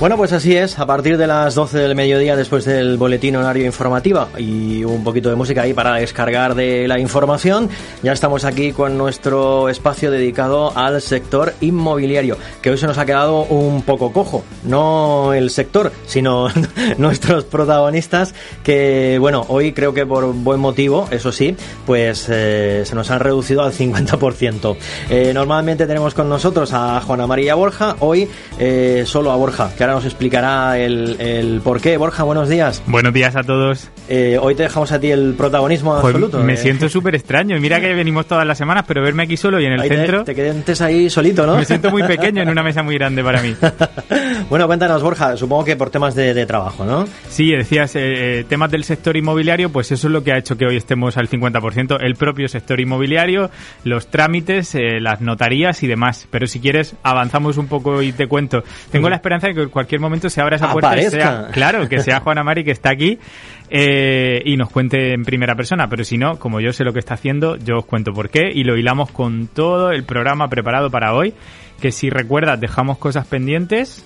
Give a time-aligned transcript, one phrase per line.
[0.00, 3.66] Bueno, pues así es, a partir de las 12 del mediodía después del boletín horario
[3.66, 7.68] informativa y un poquito de música ahí para descargar de la información,
[8.02, 13.04] ya estamos aquí con nuestro espacio dedicado al sector inmobiliario, que hoy se nos ha
[13.04, 16.48] quedado un poco cojo, no el sector, sino
[16.96, 21.54] nuestros protagonistas que, bueno, hoy creo que por buen motivo, eso sí,
[21.84, 24.76] pues eh, se nos han reducido al 50%.
[25.10, 29.89] Eh, normalmente tenemos con nosotros a Juana María Borja, hoy eh, solo a Borja, que
[29.92, 31.96] nos explicará el, el por qué.
[31.96, 32.82] Borja, buenos días.
[32.86, 33.90] Buenos días a todos.
[34.08, 36.38] Eh, hoy te dejamos a ti el protagonismo Pues absoluto.
[36.42, 36.56] me eh.
[36.56, 37.58] siento súper extraño.
[37.60, 39.96] Mira que venimos todas las semanas, pero verme aquí solo y en el Ahí te-
[39.96, 41.56] centro, Te, quedes ahí solito, ¿no?
[41.56, 43.54] me siento muy pequeño en una mesa muy grande para mí.
[44.50, 47.06] bueno, cuéntanos, Borja, supongo que por temas de, de trabajo, ¿no?
[47.28, 50.66] Sí, decías, eh, temas del sector inmobiliario, pues eso es lo que ha hecho que
[50.66, 53.50] hoy estemos al 50%, el propio sector inmobiliario,
[53.84, 56.26] los trámites, las notarías y demás.
[56.30, 58.62] Pero si quieres, avanzamos un poco y te cuento.
[58.90, 62.00] Tengo la esperanza de que cualquier momento se abra esa puerta y sea, claro, que
[62.00, 63.18] sea Juana Mari que está aquí
[63.70, 65.88] eh, y nos cuente en primera persona.
[65.88, 68.50] Pero si no, como yo sé lo que está haciendo, yo os cuento por qué
[68.52, 71.32] y lo hilamos con todo el programa preparado para hoy.
[71.80, 74.04] Que si recuerdas, dejamos cosas pendientes.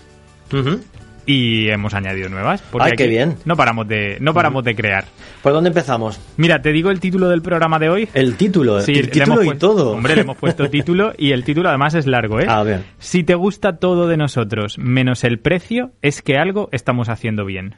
[1.26, 2.62] Y hemos añadido nuevas.
[2.70, 3.36] Porque Ay, qué aquí bien.
[3.44, 5.04] No paramos de, no paramos de crear.
[5.42, 6.20] ¿Por dónde empezamos?
[6.36, 8.08] Mira, te digo el título del programa de hoy.
[8.14, 9.90] El título, Sí, el título y puesto- todo.
[9.92, 12.46] Hombre, le hemos puesto título y el título además es largo, ¿eh?
[12.48, 12.82] A ver.
[12.98, 17.76] Si te gusta todo de nosotros menos el precio, es que algo estamos haciendo bien.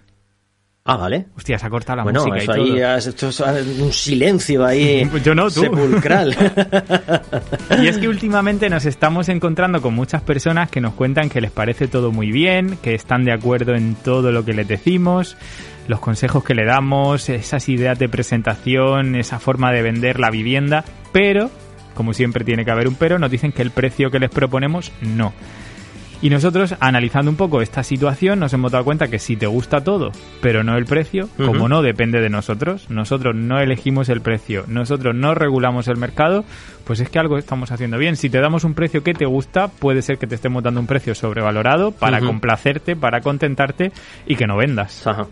[0.89, 1.27] Ah, vale.
[1.37, 2.75] Hostia, se ha cortado la bueno, música eso y todo.
[2.77, 3.31] ahí has hecho
[3.81, 5.63] un silencio ahí Pues yo no, tú.
[5.63, 6.37] sepulcral.
[7.83, 11.51] Y es que últimamente nos estamos encontrando con muchas personas que nos cuentan que les
[11.51, 15.37] parece todo muy bien, que están de acuerdo en todo lo que les decimos,
[15.89, 20.85] los consejos que le damos, esas ideas de presentación, esa forma de vender la vivienda,
[21.13, 21.51] pero,
[21.95, 24.93] como siempre tiene que haber un pero, nos dicen que el precio que les proponemos
[25.01, 25.33] no.
[26.23, 29.83] Y nosotros, analizando un poco esta situación, nos hemos dado cuenta que si te gusta
[29.83, 34.65] todo, pero no el precio, como no depende de nosotros, nosotros no elegimos el precio,
[34.67, 36.45] nosotros no regulamos el mercado,
[36.85, 38.17] pues es que algo estamos haciendo bien.
[38.17, 40.87] Si te damos un precio que te gusta, puede ser que te estemos dando un
[40.87, 43.93] precio sobrevalorado para complacerte, para contentarte
[44.27, 45.07] y que no vendas.
[45.07, 45.27] Ajá.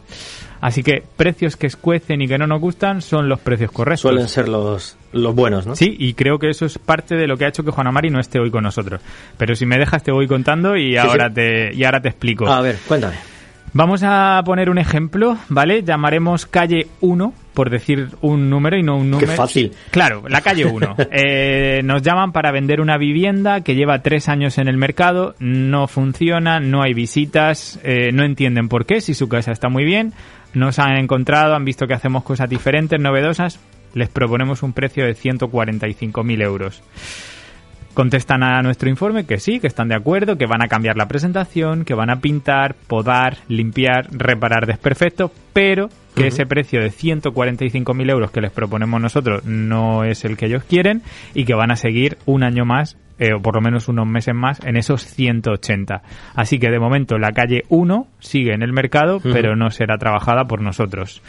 [0.61, 4.01] Así que precios que escuecen y que no nos gustan son los precios correctos.
[4.01, 5.77] Suelen ser los, los buenos, ¿no?
[5.77, 8.11] Sí, y creo que eso es parte de lo que ha hecho que Juana Mari
[8.11, 9.01] no esté hoy con nosotros.
[9.37, 11.35] Pero si me dejas te voy contando y ahora sí.
[11.35, 12.47] te y ahora te explico.
[12.49, 13.17] A ver, cuéntame.
[13.77, 15.83] Vamos a poner un ejemplo, ¿vale?
[15.83, 19.33] Llamaremos calle 1 por decir un número y no un número.
[19.33, 19.73] fácil.
[19.91, 20.97] Claro, la calle 1.
[21.17, 25.87] Eh, nos llaman para vender una vivienda que lleva tres años en el mercado, no
[25.87, 30.13] funciona, no hay visitas, eh, no entienden por qué, si su casa está muy bien,
[30.55, 33.59] nos han encontrado, han visto que hacemos cosas diferentes, novedosas,
[33.95, 36.83] les proponemos un precio de 145.000 euros.
[37.95, 41.07] Contestan a nuestro informe que sí, que están de acuerdo, que van a cambiar la
[41.07, 48.11] presentación, que van a pintar, podar, limpiar, reparar desperfectos, pero que ese precio de 145.000
[48.11, 51.03] euros que les proponemos nosotros no es el que ellos quieren
[51.35, 54.35] y que van a seguir un año más, eh, o por lo menos unos meses
[54.35, 56.03] más, en esos 180.
[56.35, 60.47] Así que de momento la calle 1 sigue en el mercado, pero no será trabajada
[60.47, 61.23] por nosotros.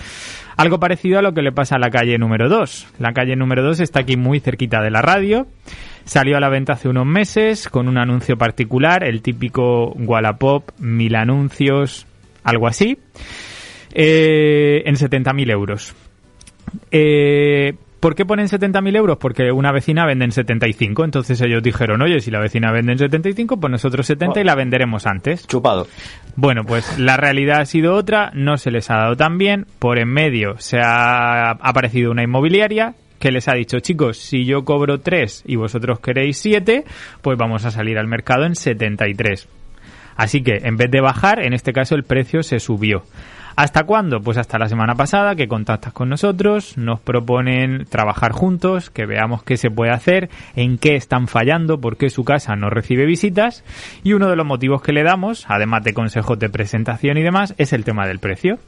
[0.57, 2.87] Algo parecido a lo que le pasa a la calle número 2.
[2.99, 5.47] La calle número 2 está aquí muy cerquita de la radio.
[6.05, 11.15] Salió a la venta hace unos meses con un anuncio particular, el típico Wallapop, mil
[11.15, 12.05] anuncios,
[12.43, 12.99] algo así,
[13.91, 15.95] eh, en 70.000 euros.
[16.91, 17.73] Eh,
[18.05, 19.17] ¿Por qué ponen 70.000 euros?
[19.17, 21.05] Porque una vecina vende en 75.
[21.05, 24.53] Entonces ellos dijeron, oye, si la vecina vende en 75, pues nosotros 70 y la
[24.53, 25.47] venderemos antes.
[25.47, 25.87] Chupado.
[26.35, 29.97] Bueno, pues la realidad ha sido otra, no se les ha dado tan bien, por
[29.97, 34.99] en medio se ha aparecido una inmobiliaria que les ha dicho, chicos, si yo cobro
[34.99, 36.83] 3 y vosotros queréis 7,
[37.23, 39.47] pues vamos a salir al mercado en 73.
[40.15, 43.01] Así que en vez de bajar, en este caso el precio se subió.
[43.55, 44.19] ¿Hasta cuándo?
[44.19, 49.43] Pues hasta la semana pasada que contactas con nosotros, nos proponen trabajar juntos, que veamos
[49.43, 53.63] qué se puede hacer, en qué están fallando, por qué su casa no recibe visitas
[54.03, 57.55] y uno de los motivos que le damos, además de consejos de presentación y demás,
[57.57, 58.59] es el tema del precio.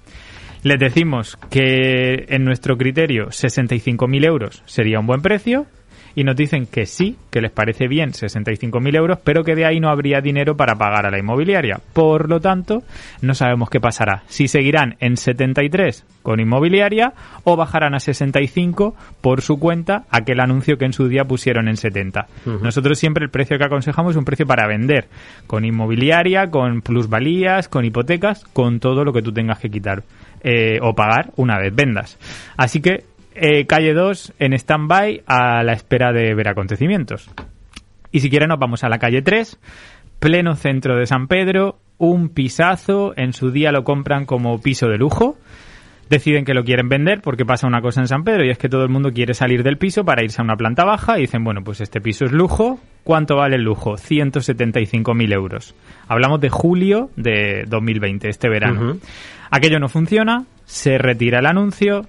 [0.64, 5.66] Les decimos que en nuestro criterio 65.000 euros sería un buen precio
[6.16, 9.80] y nos dicen que sí, que les parece bien 65.000 euros, pero que de ahí
[9.80, 11.80] no habría dinero para pagar a la inmobiliaria.
[11.94, 12.84] Por lo tanto,
[13.22, 14.24] no sabemos qué pasará.
[14.28, 17.14] Si seguirán en 73 con inmobiliaria
[17.44, 21.78] o bajarán a 65 por su cuenta aquel anuncio que en su día pusieron en
[21.78, 22.28] 70.
[22.46, 22.64] Ujú.
[22.64, 25.08] Nosotros siempre el precio que aconsejamos es un precio para vender,
[25.48, 30.04] con inmobiliaria, con plusvalías, con hipotecas, con todo lo que tú tengas que quitar
[30.44, 32.18] eh, o pagar una vez vendas.
[32.58, 33.06] Así que
[33.38, 37.30] eh, calle 2 en stand-by a la espera de ver acontecimientos.
[38.12, 39.60] Y si quieren nos vamos a la calle 3,
[40.20, 44.98] pleno centro de San Pedro, un pisazo, en su día lo compran como piso de
[44.98, 45.38] lujo,
[46.10, 48.70] deciden que lo quieren vender porque pasa una cosa en San Pedro y es que
[48.70, 51.44] todo el mundo quiere salir del piso para irse a una planta baja y dicen,
[51.44, 52.80] bueno, pues este piso es lujo.
[53.04, 53.94] ¿Cuánto vale el lujo?
[53.94, 55.76] 175.000 euros.
[56.10, 58.98] Hablamos de julio de 2020, este verano.
[59.50, 62.06] Aquello no funciona, se retira el anuncio,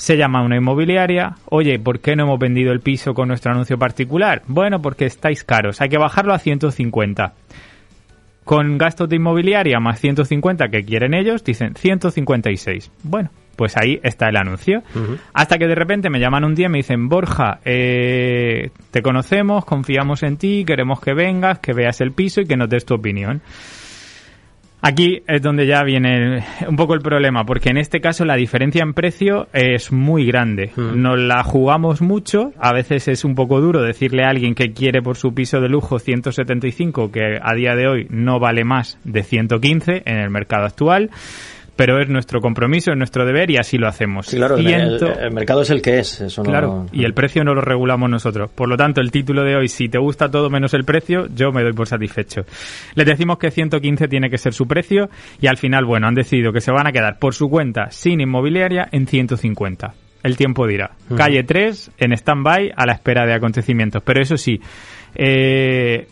[0.00, 3.78] se llama una inmobiliaria, oye, ¿por qué no hemos vendido el piso con nuestro anuncio
[3.78, 4.40] particular?
[4.46, 7.34] Bueno, porque estáis caros, hay que bajarlo a 150
[8.44, 12.90] con gastos de inmobiliaria más 150 que quieren ellos, dicen 156.
[13.02, 14.82] Bueno, pues ahí está el anuncio.
[15.34, 19.66] Hasta que de repente me llaman un día y me dicen, Borja, eh, te conocemos,
[19.66, 22.94] confiamos en ti, queremos que vengas, que veas el piso y que nos des tu
[22.94, 23.42] opinión.
[24.82, 28.82] Aquí es donde ya viene un poco el problema, porque en este caso la diferencia
[28.82, 30.72] en precio es muy grande.
[30.74, 31.02] Hmm.
[31.02, 35.02] Nos la jugamos mucho, a veces es un poco duro decirle a alguien que quiere
[35.02, 39.22] por su piso de lujo 175, que a día de hoy no vale más de
[39.22, 41.10] 115 en el mercado actual
[41.80, 44.28] pero es nuestro compromiso, es nuestro deber y así lo hacemos.
[44.28, 46.20] claro, el, mercado es el que es.
[46.20, 48.50] Eso claro, y el precio no lo regulamos nosotros.
[48.50, 51.52] Por lo tanto, el título de hoy, si te gusta todo menos el precio, yo
[51.52, 52.42] me doy por satisfecho.
[52.94, 55.08] Les decimos que 115 tiene que ser su precio
[55.40, 58.20] y al final, bueno, han decidido que se van a quedar por su cuenta sin
[58.20, 59.94] inmobiliaria en 150.
[60.22, 60.90] El tiempo dirá.
[61.16, 64.02] Calle 3 en stand-by a la espera de acontecimientos.
[64.04, 64.60] Pero eso sí,
[65.14, 66.08] eh,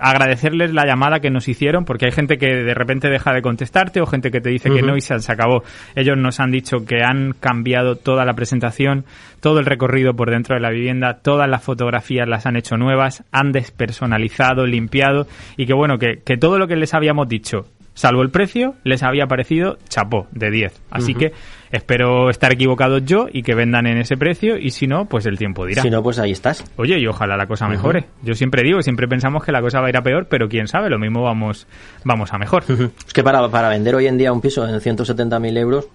[0.00, 4.00] agradecerles la llamada que nos hicieron, porque hay gente que de repente deja de contestarte
[4.00, 5.62] o gente que te dice que no y se, acabó.
[5.94, 9.04] Ellos nos han dicho que han cambiado toda la presentación,
[9.40, 13.24] todo el recorrido por dentro de la vivienda, todas las fotografías las han hecho nuevas,
[13.32, 15.26] han despersonalizado, limpiado
[15.56, 19.02] y que bueno, que, que todo lo que les habíamos dicho salvo el precio, les
[19.02, 20.82] había parecido chapó de 10.
[20.90, 21.32] Así que
[21.70, 25.38] espero estar equivocado yo y que vendan en ese precio y si no, pues el
[25.38, 25.82] tiempo dirá.
[25.82, 26.64] Si no, pues ahí estás.
[26.76, 28.06] Oye, y ojalá la cosa mejore.
[28.22, 30.68] Yo siempre digo, siempre pensamos que la cosa va a ir a peor, pero quién
[30.68, 31.66] sabe, lo mismo vamos,
[32.04, 32.64] vamos a mejor.
[33.06, 35.88] Es que para, para vender hoy en día un piso en 170.000 euros...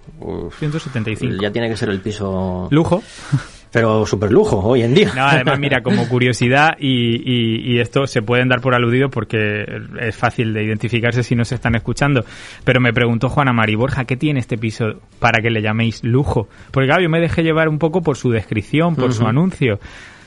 [0.58, 1.42] 175.
[1.42, 2.68] Ya tiene que ser el piso...
[2.72, 3.04] Lujo
[3.72, 5.12] pero súper lujo hoy en día.
[5.16, 9.66] No, además, mira, como curiosidad, y, y, esto se pueden dar por aludido porque
[10.00, 12.26] es fácil de identificarse si no se están escuchando,
[12.64, 14.86] pero me preguntó Juana Mari Borja, ¿qué tiene este piso
[15.20, 16.48] para que le llaméis lujo?
[16.72, 19.80] Porque claro, yo me dejé llevar un poco por su descripción, por su anuncio.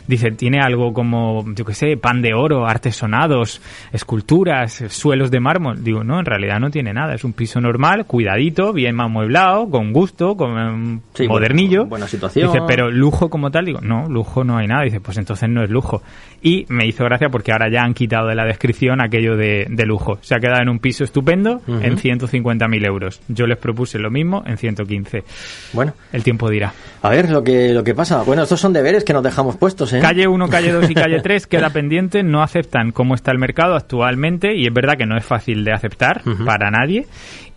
[0.06, 3.61] Dice, tiene algo como, yo qué sé, pan de oro, artesonados,
[3.93, 5.82] esculturas, suelos de mármol.
[5.82, 7.14] Digo, no, en realidad no tiene nada.
[7.14, 11.87] Es un piso normal, cuidadito, bien amueblado, con gusto, con um, modernillo.
[11.87, 12.52] buena situación.
[12.52, 14.85] Dice, pero lujo como tal, digo, no, lujo no hay nada.
[14.85, 16.02] Dice, pues entonces no es lujo.
[16.43, 20.19] Y me hizo gracia porque ahora ya han quitado de la descripción aquello de, lujo.
[20.23, 23.20] Se ha quedado en un piso estupendo en 150.000 euros.
[23.29, 25.25] Yo les propuse lo mismo en 115.
[25.73, 25.94] Bueno.
[26.12, 26.73] El tiempo dirá.
[27.02, 28.23] A ver lo que, lo que pasa.
[28.23, 30.00] Bueno, estos son deberes que nos dejamos puestos, ¿eh?
[30.00, 33.75] Calle 1, calle 2 y calle 3 queda pendiente, no aceptan cómo está el mercado
[33.75, 37.06] actualmente y es verdad que no es fácil de aceptar para nadie.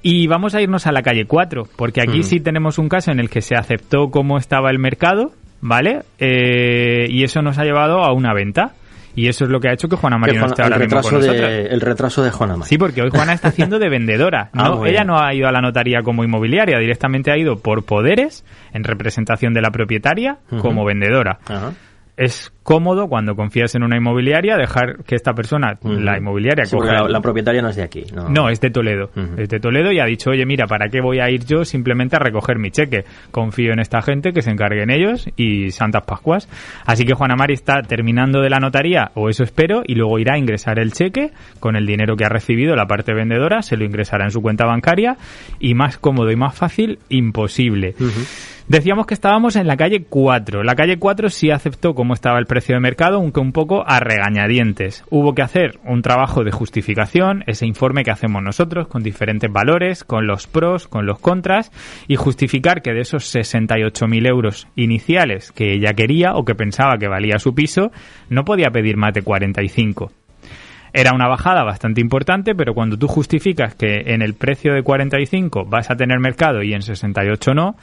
[0.01, 3.19] Y vamos a irnos a la calle 4, porque aquí sí tenemos un caso en
[3.19, 5.31] el que se aceptó cómo estaba el mercado,
[5.62, 6.01] ¿vale?
[6.19, 8.74] Eh, y eso nos ha llevado a una venta.
[9.15, 11.24] Y eso es lo que ha hecho que Juana María no esté ahora mismo con
[11.24, 12.69] El retraso de Juana María.
[12.69, 14.50] Sí, porque hoy Juana está haciendo de vendedora.
[14.63, 17.83] Ah, no, ella no ha ido a la notaría como inmobiliaria, directamente ha ido por
[17.83, 21.39] poderes, en representación de la propietaria, como vendedora.
[22.16, 27.21] Es cómodo cuando confías en una inmobiliaria dejar que esta persona, la inmobiliaria, coja la,
[27.21, 28.05] propietaria no es de aquí.
[28.29, 29.09] No, es de Toledo.
[29.37, 32.15] Es de Toledo y ha dicho, oye, mira, ¿para qué voy a ir yo simplemente
[32.15, 33.03] a recoger mi cheque?
[33.31, 36.49] Confío en esta gente, que se encarguen ellos y Santas Pascuas.
[36.85, 40.35] Así que Juana Mari está terminando de la notaría, o eso espero, y luego irá
[40.35, 43.83] a ingresar el cheque con el dinero que ha recibido la parte vendedora, se lo
[43.83, 45.17] ingresará en su cuenta bancaria
[45.59, 47.95] y más cómodo y más fácil, imposible.
[48.67, 50.63] Decíamos que estábamos en la calle 4.
[50.63, 54.00] La calle 4 sí aceptó cómo estaba el precio de mercado, aunque un poco a
[54.00, 55.04] regañadientes.
[55.10, 60.04] Hubo que hacer un trabajo de justificación, ese informe que hacemos nosotros, con diferentes valores,
[60.04, 61.72] con los pros, con los contras,
[62.07, 67.07] y justificar que de esos 68.000 euros iniciales que ella quería o que pensaba que
[67.07, 67.92] valía su piso,
[68.30, 70.12] no podía pedir más de 45.
[70.94, 75.66] Era una bajada bastante importante, pero cuando tú justificas que en el precio de 45
[75.66, 77.76] vas a tener mercado y en 68 no,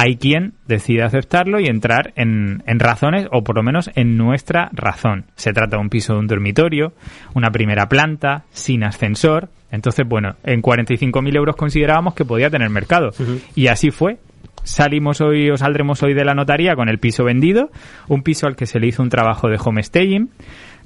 [0.00, 5.24] hay quien decide aceptarlo y entrar en, razones, o por lo menos en nuestra razón.
[5.34, 6.92] Se trata de un piso de un dormitorio,
[7.34, 9.48] una primera planta, sin ascensor.
[9.72, 13.10] Entonces, bueno, en 45.000 euros considerábamos que podía tener mercado.
[13.56, 14.18] Y así fue.
[14.62, 17.72] Salimos hoy o saldremos hoy de la notaría con el piso vendido,
[18.06, 20.30] un piso al que se le hizo un trabajo de home staging.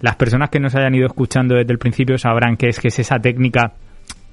[0.01, 2.99] Las personas que nos hayan ido escuchando desde el principio sabrán que es que es
[2.99, 3.75] esa técnica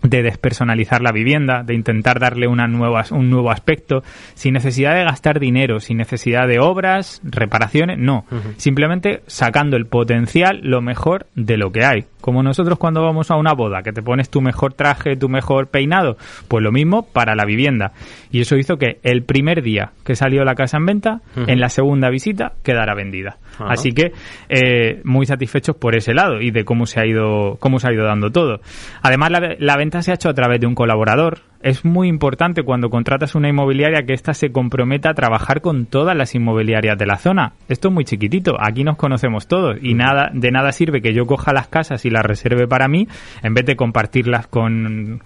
[0.01, 4.03] de despersonalizar la vivienda, de intentar darle una nueva, un nuevo aspecto,
[4.34, 8.25] sin necesidad de gastar dinero, sin necesidad de obras, reparaciones, no,
[8.58, 12.06] simplemente sacando el potencial lo mejor de lo que hay.
[12.22, 15.68] Como nosotros cuando vamos a una boda, que te pones tu mejor traje, tu mejor
[15.68, 17.94] peinado, pues lo mismo para la vivienda.
[18.29, 21.70] Y eso hizo que el primer día que salió la casa en venta, en la
[21.70, 23.38] segunda visita quedara vendida.
[23.60, 24.12] Así que
[24.48, 27.94] eh, muy satisfechos por ese lado y de cómo se ha ido cómo se ha
[27.94, 28.62] ido dando todo.
[29.01, 32.63] Además la, la venta se ha hecho a través de un colaborador es muy importante
[32.63, 37.05] cuando contratas una inmobiliaria que ésta se comprometa a trabajar con todas las inmobiliarias de
[37.05, 37.53] la zona.
[37.67, 41.25] Esto es muy chiquitito, aquí nos conocemos todos y nada de nada sirve que yo
[41.25, 43.08] coja las casas y las reserve para mí
[43.43, 45.22] en vez de compartirlas con,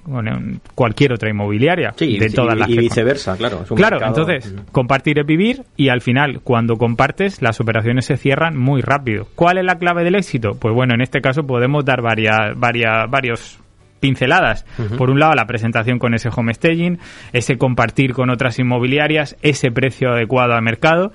[0.75, 3.63] cualquier otra inmobiliaria de todas y, las y viceversa, claro.
[3.75, 8.81] claro, entonces compartir es vivir y al final cuando compartes las operaciones se cierran muy
[8.81, 9.27] rápido.
[9.35, 10.57] ¿Cuál es la clave del éxito?
[10.59, 13.62] Pues bueno, en este caso podemos dar varias, varias, varios
[14.03, 14.65] pinceladas.
[14.97, 16.99] Por un lado, la presentación con ese home staging,
[17.31, 21.13] ese compartir con otras inmobiliarias, ese precio adecuado al mercado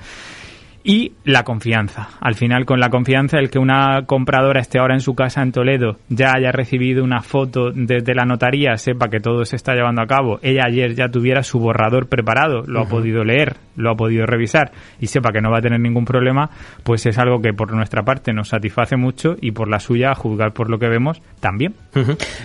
[0.89, 2.09] y la confianza.
[2.19, 5.53] Al final, con la confianza, el que una compradora esté ahora en su casa en
[5.53, 10.01] Toledo, ya haya recibido una foto desde la notaría, sepa que todo se está llevando
[10.01, 13.97] a cabo, ella ayer ya tuviera su borrador preparado, lo ha podido leer, lo ha
[13.97, 16.49] podido revisar y sepa que no va a tener ningún problema,
[16.85, 20.15] pues es algo que por nuestra parte nos satisface mucho y por la suya, a
[20.15, 21.75] juzgar por lo que vemos, también.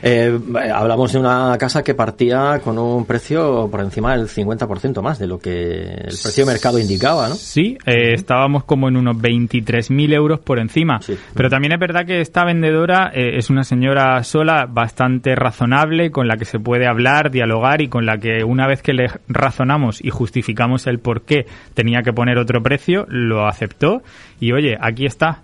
[0.02, 0.38] Eh,
[0.76, 5.28] hablamos de una casa que partía con un precio por encima del 50% más de
[5.28, 7.36] lo que el precio de mercado indicaba, ¿no?
[7.36, 11.00] Sí, eh, estábamos como en unos 23.000 euros por encima.
[11.36, 16.28] Pero también es verdad que esta vendedora eh, es una señora sola bastante razonable, con
[16.28, 20.04] la que se puede hablar, dialogar y con la que una vez que le razonamos
[20.04, 24.02] y justificamos el por qué tenía que poner otro precio, lo aceptó.
[24.40, 25.44] Y oye, aquí está.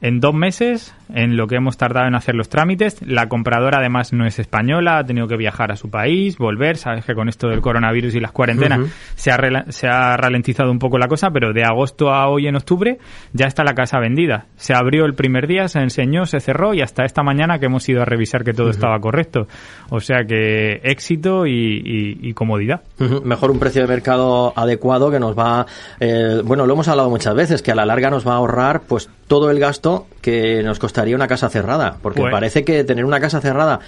[0.00, 3.00] En dos meses en lo que hemos tardado en hacer los trámites.
[3.06, 6.76] La compradora además no es española, ha tenido que viajar a su país, volver.
[6.76, 8.80] Sabes que con esto del coronavirus y las cuarentenas
[9.14, 12.56] se, ha se ha ralentizado un poco la cosa, pero de agosto a hoy en
[12.56, 12.98] octubre
[13.32, 14.46] ya está la casa vendida.
[14.56, 17.88] Se abrió el primer día, se enseñó, se cerró y hasta esta mañana que hemos
[17.88, 19.46] ido a revisar que todo estaba correcto.
[19.90, 22.82] O sea que éxito y, comodidad.
[22.98, 25.66] Mejor un precio de mercado adecuado que nos va,
[26.00, 28.82] eh, bueno, lo hemos hablado muchas veces, que a la larga nos va a ahorrar
[28.88, 33.04] pues todo el gasto que nos costaría una casa cerrada, porque pues parece que tener
[33.04, 33.80] una casa cerrada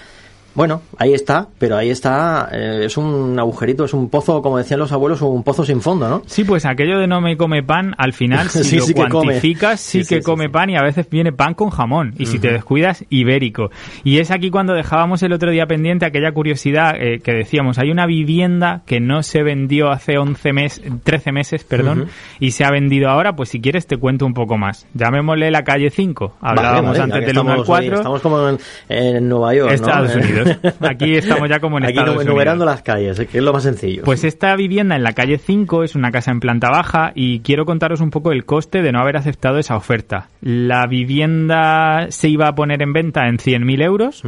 [0.56, 4.80] bueno, ahí está, pero ahí está, eh, es un agujerito, es un pozo, como decían
[4.80, 6.22] los abuelos, un pozo sin fondo, ¿no?
[6.24, 10.22] Sí, pues aquello de no me come pan, al final, si lo cuantificas, sí, que
[10.22, 13.70] come pan y a veces viene pan con jamón, y si te descuidas, ibérico.
[14.02, 17.90] Y es aquí cuando dejábamos el otro día pendiente aquella curiosidad eh, que decíamos, hay
[17.90, 22.08] una vivienda que no se vendió hace 11 meses, 13 meses, perdón,
[22.40, 24.86] y se ha vendido ahora, pues si quieres te cuento un poco más.
[24.94, 27.96] Llamémosle la calle 5, hablábamos antes del 1 al 4.
[27.96, 28.58] estamos como
[28.88, 30.45] en, Nueva York, Estados Unidos.
[30.80, 34.02] Aquí estamos ya como en Aquí Estados enumerando las calles, que es lo más sencillo.
[34.04, 37.64] Pues esta vivienda en la calle 5 es una casa en planta baja y quiero
[37.64, 40.28] contaros un poco el coste de no haber aceptado esa oferta.
[40.40, 44.22] La vivienda se iba a poner en venta en 100.000 euros,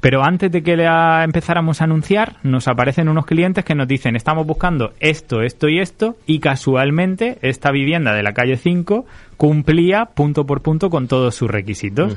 [0.00, 4.16] pero antes de que la empezáramos a anunciar, nos aparecen unos clientes que nos dicen,
[4.16, 9.06] estamos buscando esto, esto y esto, y casualmente esta vivienda de la calle 5
[9.36, 12.16] cumplía punto por punto con todos sus requisitos.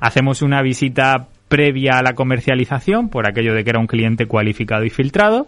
[0.00, 4.84] Hacemos una visita previa a la comercialización, por aquello de que era un cliente cualificado
[4.84, 5.46] y filtrado.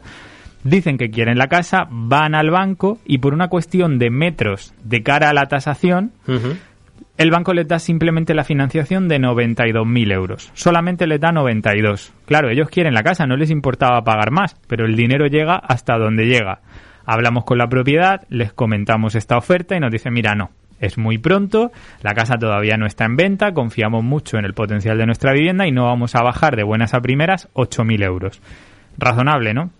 [0.65, 5.03] Dicen que quieren la casa, van al banco y por una cuestión de metros de
[5.03, 6.13] cara a la tasación,
[7.17, 10.51] el banco les da simplemente la financiación de 92.000 euros.
[10.55, 12.13] Solamente les da 92.
[12.27, 15.97] Claro, ellos quieren la casa, no les importaba pagar más, pero el dinero llega hasta
[15.97, 16.61] donde llega.
[17.07, 21.19] Hablamos con la propiedad, les comentamos esta oferta y nos dicen, mira, no, es muy
[21.19, 25.33] pronto, la casa todavía no está en venta, confiamos mucho en el potencial de nuestra
[25.33, 28.41] vivienda y no vamos a bajar de buenas a primeras 8.000 euros.
[28.97, 29.71] Razonable, ¿no?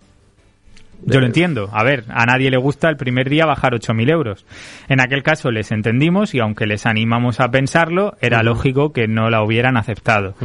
[1.05, 1.69] Yo lo entiendo.
[1.71, 4.45] A ver, a nadie le gusta el primer día bajar 8.000 euros.
[4.87, 9.29] En aquel caso les entendimos y aunque les animamos a pensarlo, era lógico que no
[9.29, 10.35] la hubieran aceptado.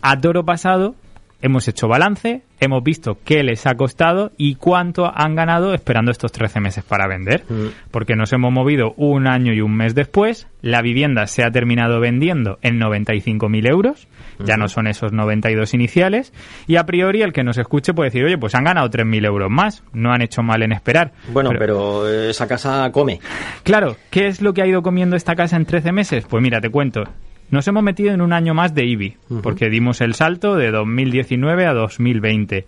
[0.00, 0.96] A toro pasado,
[1.42, 6.32] hemos hecho balance, hemos visto qué les ha costado y cuánto han ganado esperando estos
[6.32, 7.44] 13 meses para vender.
[7.48, 7.66] Mm.
[7.90, 12.00] Porque nos hemos movido un año y un mes después, la vivienda se ha terminado
[12.00, 14.08] vendiendo en 95.000 euros,
[14.38, 16.32] ya no son esos 92 iniciales,
[16.66, 19.50] y a priori el que nos escuche puede decir, oye, pues han ganado 3.000 euros
[19.50, 21.12] más, no han hecho mal en esperar.
[21.32, 21.60] Bueno, pero,
[22.02, 23.20] pero esa casa come.
[23.64, 26.24] Claro, ¿qué es lo que ha ido comiendo esta casa en 13 meses?
[26.28, 27.04] Pues mira, te cuento.
[27.52, 31.66] Nos hemos metido en un año más de IBI, porque dimos el salto de 2019
[31.66, 32.64] a 2020.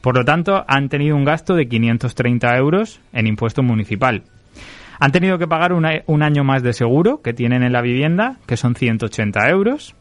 [0.00, 4.22] Por lo tanto, han tenido un gasto de 530 euros en impuesto municipal.
[5.00, 8.56] Han tenido que pagar un año más de seguro que tienen en la vivienda, que
[8.56, 9.96] son 180 euros.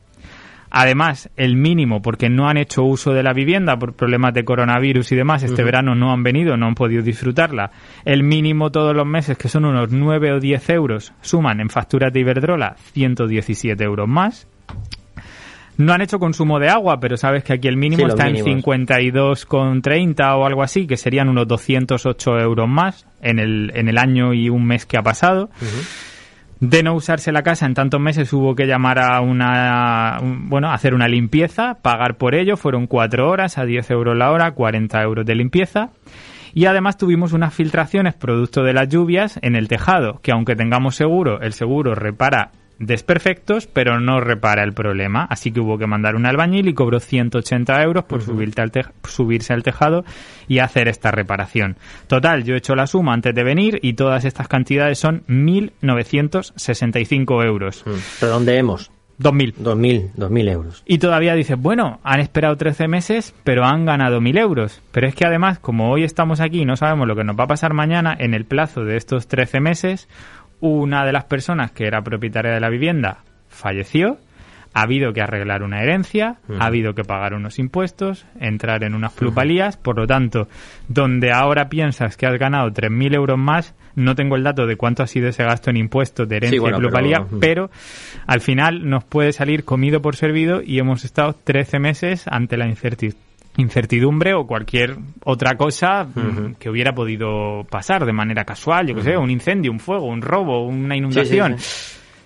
[0.69, 5.11] Además, el mínimo, porque no han hecho uso de la vivienda por problemas de coronavirus
[5.11, 7.71] y demás, este verano no han venido, no han podido disfrutarla.
[8.05, 12.11] El mínimo todos los meses, que son unos 9 o 10 euros, suman en facturas
[12.11, 14.47] de Iberdrola 117 euros más.
[15.77, 18.47] No han hecho consumo de agua, pero sabes que aquí el mínimo Sí, está mínimos.
[18.47, 23.97] en 52,30 o algo así, que serían unos 208 euros más en el, en el
[23.99, 25.49] año y un mes que ha pasado.
[26.59, 30.71] De no usarse la casa en tantos meses hubo que llamar a una, un- bueno,
[30.71, 35.01] hacer una limpieza, pagar por ello, fueron cuatro horas a 10 euros la hora, 40
[35.03, 35.89] euros de limpieza.
[36.53, 40.95] Y además tuvimos unas filtraciones producto de las lluvias en el tejado, que aunque tengamos
[40.95, 45.25] seguro, el seguro repara desperfectos, pero no repara el problema.
[45.29, 48.71] Así que hubo que mandar un albañil y cobró 180 euros por subirte al
[49.03, 50.03] subirse al tejado
[50.47, 51.77] y hacer esta reparación.
[52.07, 57.45] Total, yo he hecho la suma antes de venir y todas estas cantidades son 1.965
[57.45, 57.83] euros.
[58.21, 58.91] Redondeemos.
[59.19, 59.55] 2.000.
[59.55, 60.83] 2.000, 2.000 euros.
[60.85, 64.81] Y todavía dices, bueno, han esperado 13 meses, pero han ganado 1.000 euros.
[64.91, 67.45] Pero es que además, como hoy estamos aquí y no sabemos lo que nos va
[67.45, 70.07] a pasar mañana, en el plazo de estos 13 meses,
[70.59, 74.17] una de las personas que era propietaria de la vivienda falleció,
[74.73, 79.11] ha habido que arreglar una herencia, ha habido que pagar unos impuestos, entrar en unas
[79.13, 80.47] plusvalías, por lo tanto,
[80.87, 85.01] donde ahora piensas que has ganado 3.000 euros más, no tengo el dato de cuánto
[85.01, 87.71] ha sido ese gasto en impuestos de herencia bueno, y plusvalía, pero- pero
[88.27, 92.67] al final nos puede salir comido por servido y hemos estado 13 meses ante la
[92.67, 93.15] incerti-
[93.57, 96.07] incertidumbre o cualquier otra cosa
[96.59, 100.21] que hubiera podido pasar de manera casual, yo que sé, un incendio, un fuego, un
[100.21, 101.57] robo, una inundación.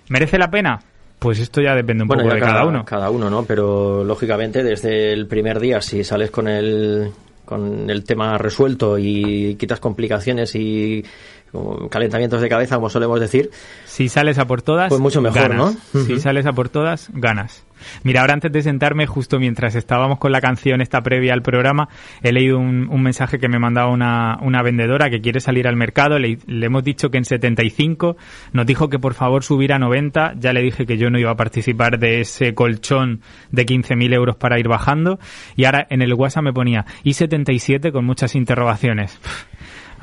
[0.08, 0.78] ¿Merece la pena?
[1.18, 2.84] Pues esto ya depende un Bueno, poco de cada, uno.
[2.84, 3.44] Cada uno, ¿no?
[3.44, 7.10] Pero lógicamente desde el primer día, si sales con el,
[7.44, 11.04] con el tema resuelto y quitas complicaciones y
[11.52, 13.50] como calentamientos de cabeza, como solemos decir,
[13.84, 15.76] Si sales a por todas, Pues mucho mejor, ganas.
[15.92, 16.00] ¿no?
[16.00, 17.64] Si sales a por todas, ganas.
[18.04, 21.88] Mira, ahora antes de sentarme, justo mientras estábamos con la canción esta previa al programa,
[22.22, 25.76] he leído un, un mensaje que me mandaba una, una vendedora que quiere salir al
[25.76, 26.18] mercado.
[26.18, 28.16] Le, le hemos dicho que en 75,
[28.52, 30.34] nos dijo que por favor subir a 90.
[30.38, 34.36] Ya le dije que yo no iba a participar de ese colchón de 15.000 euros
[34.36, 35.18] para ir bajando.
[35.56, 39.18] Y ahora en el WhatsApp me ponía, y 77 con muchas interrogaciones.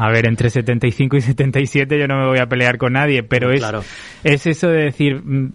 [0.02, 3.52] A ver, entre 75 y 77 yo no me voy a pelear con nadie, pero
[3.52, 3.84] es, Claro.
[4.24, 5.22] es eso de decir...
[5.22, 5.52] mm,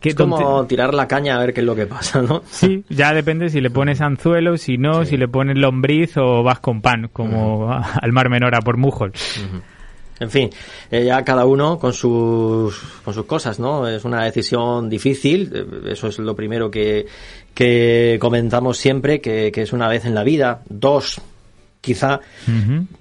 [0.00, 2.42] qué es como tirar la caña a ver qué es lo que pasa, ¿no?
[2.50, 6.58] Sí, ya depende si le pones anzuelo, si no, si le pones lombriz o vas
[6.60, 7.70] con pan, como
[8.02, 9.12] al mar menor a por Mujol.
[10.18, 10.48] En fin,
[10.90, 13.86] eh, ya cada uno con sus, con sus cosas, ¿no?
[13.86, 17.04] Es una decisión difícil, eh, eso es lo primero que,
[17.52, 21.20] que comentamos siempre, que, que es una vez en la vida, dos,
[21.86, 22.20] quizá,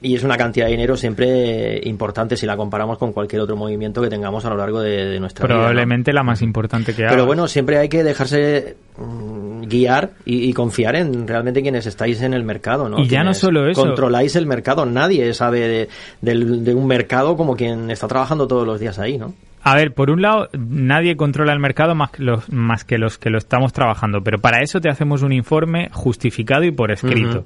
[0.02, 4.02] y es una cantidad de dinero siempre importante si la comparamos con cualquier otro movimiento
[4.02, 5.56] que tengamos a lo largo de, de nuestra vida.
[5.56, 5.60] ¿no?
[5.62, 7.12] Probablemente la más importante que haga.
[7.12, 12.22] Pero bueno, siempre hay que dejarse mm, guiar y, y confiar en realmente quienes estáis
[12.22, 13.00] en el mercado, ¿no?
[13.00, 13.82] Y ya no solo eso.
[13.82, 14.86] Controláis el mercado.
[14.86, 15.90] Nadie sabe de,
[16.22, 19.34] del- de un mercado como quien está trabajando todos los días ahí, ¿no?
[19.68, 23.18] A ver, por un lado, nadie controla el mercado más que, los, más que los
[23.18, 27.46] que lo estamos trabajando, pero para eso te hacemos un informe justificado y por escrito.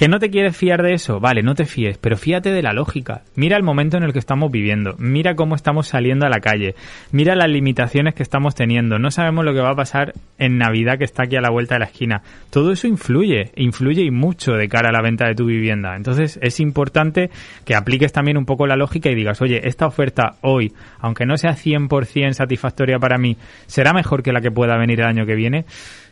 [0.00, 1.20] ¿Que no te quieres fiar de eso?
[1.20, 3.20] Vale, no te fíes, pero fíate de la lógica.
[3.34, 6.74] Mira el momento en el que estamos viviendo, mira cómo estamos saliendo a la calle,
[7.12, 10.96] mira las limitaciones que estamos teniendo, no sabemos lo que va a pasar en Navidad
[10.96, 12.22] que está aquí a la vuelta de la esquina.
[12.48, 15.94] Todo eso influye, influye y mucho de cara a la venta de tu vivienda.
[15.94, 17.28] Entonces es importante
[17.66, 21.36] que apliques también un poco la lógica y digas, oye, esta oferta hoy, aunque no
[21.36, 23.36] sea 100% satisfactoria para mí,
[23.66, 25.66] ¿será mejor que la que pueda venir el año que viene?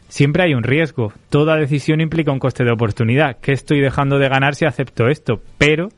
[0.09, 1.12] Siempre hay un riesgo.
[1.29, 3.37] Toda decisión implica un coste de oportunidad.
[3.40, 5.42] ¿Qué estoy dejando de ganar si acepto esto?
[5.59, 5.88] Pero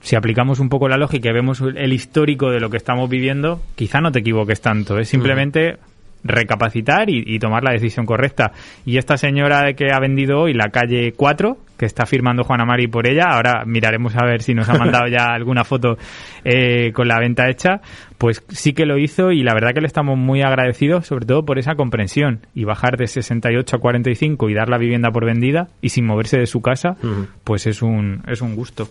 [0.00, 3.60] si aplicamos un poco la lógica y vemos el histórico de lo que estamos viviendo,
[3.74, 4.98] quizá no te equivoques tanto.
[4.98, 5.78] Es simplemente
[6.22, 8.52] recapacitar y, y tomar la decisión correcta.
[8.84, 12.86] Y esta señora que ha vendido hoy la calle 4, que está firmando Juana Mari
[12.88, 15.96] por ella, ahora miraremos a ver si nos ha mandado ya alguna foto
[16.44, 17.80] eh, con la venta hecha,
[18.18, 21.44] pues sí que lo hizo y la verdad que le estamos muy agradecidos, sobre todo
[21.44, 25.68] por esa comprensión y bajar de 68 a 45 y dar la vivienda por vendida
[25.80, 26.96] y sin moverse de su casa,
[27.44, 28.88] pues es un, es un gusto.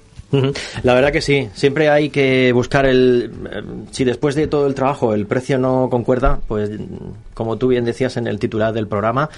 [0.83, 3.31] La verdad que sí, siempre hay que buscar el...
[3.51, 6.71] eh, Si después de todo el trabajo el precio no concuerda, pues
[7.33, 9.29] como tú bien decías en el titular del programa,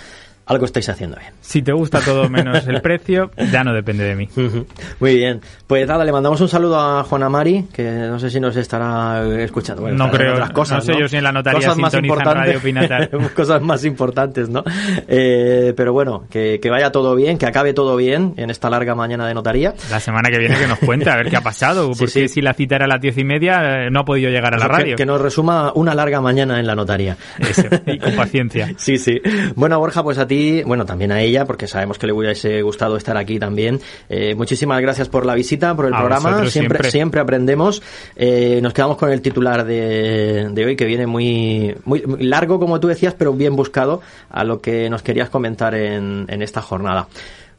[0.48, 1.32] algo estáis haciendo bien.
[1.42, 4.30] Si te gusta todo menos el precio, ya no depende de mí.
[5.00, 5.42] Muy bien.
[5.68, 9.24] Pues nada, le mandamos un saludo a Juana Mari, que no sé si nos estará
[9.44, 9.82] escuchando.
[9.84, 12.64] Bueno, No creo, otras cosas, no sé yo si en la notaría Cosas más importantes-
[12.64, 14.64] Radio cosas más importantes, ¿no?
[15.08, 18.96] Eh, pero bueno, que, que vaya todo bien, que acabe todo bien en esta larga
[18.96, 19.74] mañana de notaría.
[19.92, 22.28] La semana que viene que nos cuente a ver qué ha pasado, porque sí.
[22.30, 24.58] si la cita era a las diez y media eh, no ha podido llegar a
[24.58, 24.96] la Eso que- radio.
[24.96, 27.18] Que, nos resuma una larga mañana en la notaría.
[27.40, 28.74] Eso, y con paciencia.
[28.78, 29.20] Sí, sí.
[29.56, 32.62] Bueno, Borja, pues a ti ti, bueno, también a ella, porque sabemos que le hubiese
[32.62, 33.80] gustado estar aquí también.
[34.10, 36.46] Eh, muchísimas gracias por la visita, por el programa.
[36.50, 37.82] Siempre, siempre, aprendemos.
[38.16, 42.80] Eh, nos quedamos con el titular de, de hoy, que viene muy, muy, largo, como
[42.80, 47.08] tú decías, pero bien buscado a lo que nos querías comentar en, en esta jornada.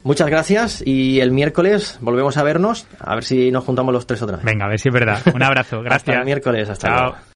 [0.01, 4.21] Muchas gracias y el miércoles volvemos a vernos, a ver si nos juntamos los tres
[4.21, 4.45] otra vez.
[4.45, 5.21] Venga, a ver si es verdad.
[5.33, 5.95] Un abrazo, gracias.
[6.07, 7.15] hasta el miércoles, hasta luego.